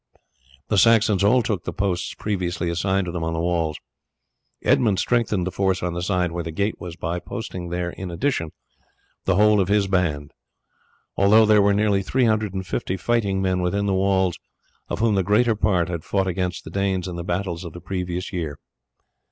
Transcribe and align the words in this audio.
The 0.69 0.79
Saxons 0.79 1.23
all 1.23 1.43
took 1.43 1.63
the 1.63 1.71
posts 1.71 2.15
previously 2.15 2.71
assigned 2.71 3.05
to 3.05 3.11
them 3.11 3.23
on 3.23 3.33
the 3.35 3.39
walls. 3.39 3.77
Edmund 4.63 4.97
strengthened 4.97 5.45
the 5.45 5.51
force 5.51 5.83
on 5.83 5.93
the 5.93 6.01
side 6.01 6.31
where 6.31 6.43
the 6.43 6.49
gate 6.49 6.79
was 6.81 6.95
by 6.95 7.19
posting 7.19 7.69
there 7.69 7.91
in 7.91 8.09
addition 8.09 8.49
the 9.25 9.35
whole 9.35 9.61
of 9.61 9.67
his 9.67 9.85
band. 9.85 10.31
Altogether 11.17 11.45
there 11.45 11.61
were 11.61 11.71
nearly 11.75 12.01
350 12.01 12.97
fighting 12.97 13.43
men 13.43 13.61
within 13.61 13.85
the 13.85 13.93
walls, 13.93 14.39
of 14.89 14.97
whom 15.01 15.13
the 15.13 15.21
greater 15.21 15.53
part 15.55 15.87
had 15.87 16.03
fought 16.03 16.25
against 16.25 16.63
the 16.63 16.71
Danes 16.71 17.07
in 17.07 17.15
the 17.15 17.23
battles 17.23 17.63
of 17.63 17.73
the 17.73 17.79
previous 17.79 18.33
year. 18.33 18.57